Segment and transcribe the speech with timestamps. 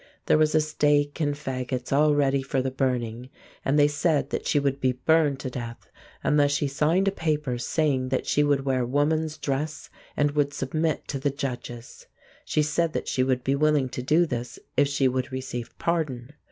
[0.25, 3.29] There was a stake and faggots all ready for the burning,
[3.63, 5.91] and they said that she would be burned to death
[6.23, 11.07] unless she signed a paper saying that she would wear woman's dress and would submit
[11.09, 12.07] to the judges.
[12.45, 16.33] She said that she would be willing to do this if she would receive pardon.